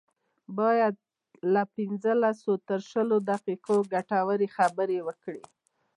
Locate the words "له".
1.53-1.63